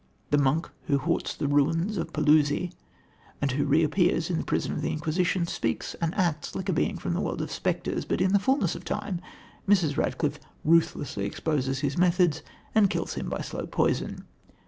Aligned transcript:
The 0.31 0.39
monk, 0.39 0.67
who 0.87 0.97
haunts 0.97 1.35
the 1.35 1.47
ruins 1.47 1.95
of 1.95 2.11
Paluzzi, 2.11 2.71
and 3.39 3.51
who 3.51 3.65
reappears 3.65 4.31
in 4.31 4.37
the 4.39 4.43
prison 4.43 4.71
of 4.71 4.81
the 4.81 4.91
Inquisition, 4.91 5.45
speaks 5.45 5.93
and 6.01 6.15
acts 6.15 6.55
like 6.55 6.69
a 6.69 6.73
being 6.73 6.97
from 6.97 7.13
the 7.13 7.21
world 7.21 7.39
of 7.39 7.51
spectres, 7.51 8.03
but 8.03 8.19
in 8.19 8.33
the 8.33 8.39
fulness 8.39 8.73
of 8.73 8.83
time 8.83 9.21
Mrs. 9.69 9.97
Radcliffe 9.97 10.39
ruthlessly 10.65 11.27
exposes 11.27 11.81
his 11.81 11.99
methods 11.99 12.41
and 12.73 12.89
kills 12.89 13.13
him 13.13 13.29
by 13.29 13.41
slow 13.41 13.67
poison. 13.67 14.25